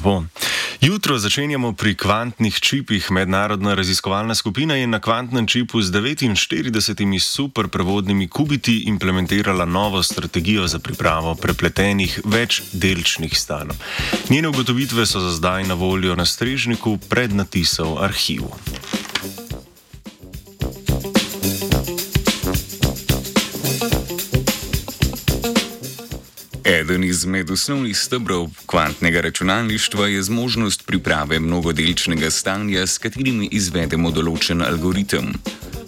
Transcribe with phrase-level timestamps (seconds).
[0.00, 0.24] Lepo.
[0.80, 3.10] Jutro začenjamo pri kvantnih čipih.
[3.12, 10.78] Mednarodna raziskovalna skupina je na kvantnem čipu z 49 superprevodnimi kubiti implementirala novo strategijo za
[10.78, 13.76] pripravo prepletenih večdelčnih stanov.
[14.30, 18.56] Njene ugotovitve so za zdaj na voljo na strežniku pred natisov arhivu.
[26.70, 34.62] Eden izmed osnovnih stebrov kvantnega računalništva je zmožnost priprave mnogodelčnega stanja, s katerim izvedemo določen
[34.62, 35.32] algoritem.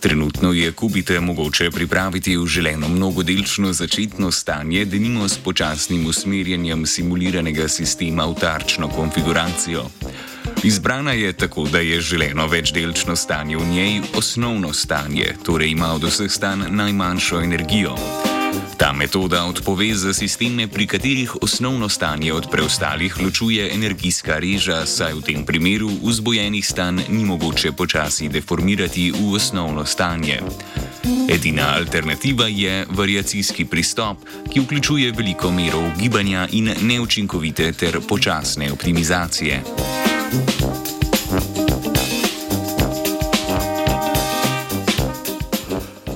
[0.00, 7.68] Trenutno je kubite mogoče pripraviti v želeno mnogodelčno začetno stanje, denimo s počasnim usmerjanjem simuliranega
[7.68, 9.88] sistema v tarčno konfiguracijo.
[10.62, 16.04] Izbrana je tako, da je želeno večdelčno stanje v njej osnovno stanje, torej ima od
[16.04, 17.96] vseh stanj najmanjšo energijo.
[18.76, 25.14] Ta metoda odpove za sisteme, pri katerih osnovno stanje od preostalih ločuje energijska reža, saj
[25.14, 30.40] v tem primeru vzbojenih stanj ni mogoče počasi deformirati v osnovno stanje.
[31.28, 34.18] Edina alternativa je variacijski pristop,
[34.52, 39.62] ki vključuje veliko mero gibanja in neučinkovite ter počasne optimizacije.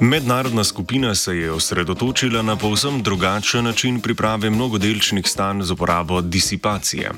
[0.00, 7.10] Mednarodna skupina se je osredotočila na povsem drugačen način priprave mnogodelčnih stanj z uporabo disipacije.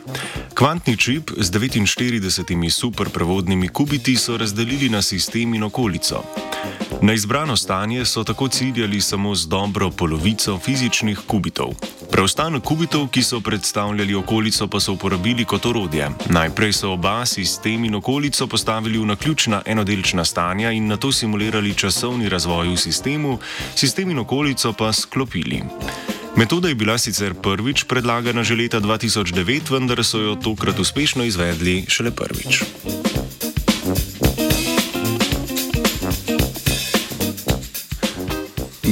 [0.55, 6.50] Kvantni čip z 49 superprevodnimi kubiti so razdelili na sistem in okolico.
[7.03, 11.69] Na izbrano stanje so tako ciljali samo z dobro polovico fizičnih kubitov.
[12.11, 16.11] Preostanek kubitov, ki so predstavljali okolico, pa so uporabili kot orodje.
[16.29, 21.75] Najprej so oba sistem in okolico postavili v naključna enodelčna stanja in na to simulirali
[21.75, 23.39] časovni razvoj v sistemu,
[23.75, 25.63] sistem in okolico pa sklopili.
[26.37, 31.85] Metoda je bila sicer prvič predlagana že leta 2009, vendar so jo tokrat uspešno izvedli
[31.89, 32.63] šele prvič.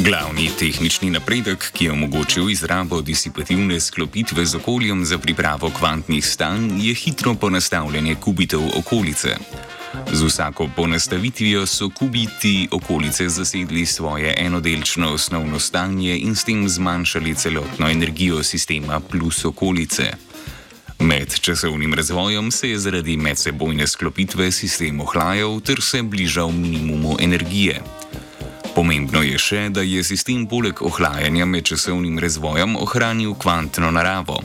[0.04, 6.70] Glavni tehnični napredek, ki je omogočil izrabo disipativne sklopitve z okoljem za pripravo kvantnih stanj,
[6.86, 9.36] je hitro ponastavljanje kubitov okolice.
[10.12, 17.34] Z vsako ponastavitvijo so kubiti okolice zasedli svoje enodelčno osnovno stanje in s tem zmanjšali
[17.34, 20.12] celotno energijo sistema plus okolice.
[20.98, 27.82] Med časovnim razvojem se je zaradi medsebojne sklopitve sistem ohlajal ter se bližal minimumu energije.
[28.74, 34.40] Pomembno je še, da je sistem poleg ohlajanja med časovnim razvojem ohranil kvantno naravo.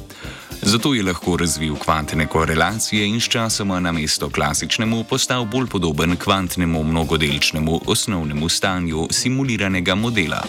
[0.61, 6.83] Zato je lahko razvil kvantne korelacije in sčasoma na mesto klasičnemu postal bolj podoben kvantnemu
[6.83, 10.43] mnogodelčnemu osnovnemu stanju simuliranega modela.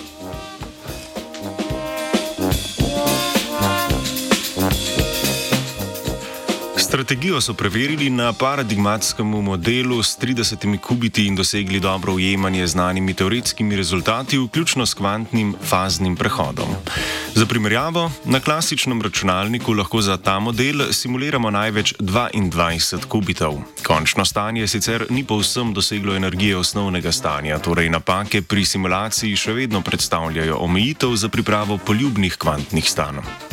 [6.95, 13.15] Strategijo so preverili na paradigmatskem modelu s 30 kubiti in dosegli dobro ujemanje z znanimi
[13.15, 16.69] teoretskimi rezultati, vključno s kvantnim faznim prehodom.
[17.35, 23.59] Za primerjavo, na klasičnem računalniku lahko za ta model simuliramo največ 22 kubitov.
[23.87, 29.81] Končno stanje sicer ni povsem doseglo energije osnovnega stanja, torej napake pri simulaciji še vedno
[29.81, 33.44] predstavljajo omejitev za pripravo poljubnih kvantnih stanov.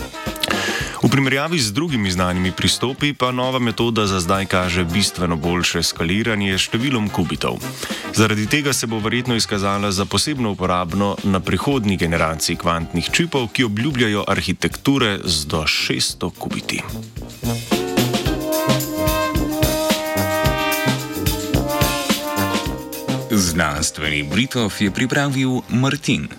[1.02, 6.54] V primerjavi z drugimi znanimi pristopi pa nova metoda za zdaj kaže bistveno boljše skaliranje
[6.54, 7.58] s številom kubitov.
[8.14, 13.66] Zaradi tega se bo verjetno izkazala za posebno uporabno na prihodnji generaciji kvantnih čipov, ki
[13.66, 16.86] obljubljajo arhitekture z do 600 kubiti.
[23.34, 26.30] Znanstveni Britov je pripravil Martin.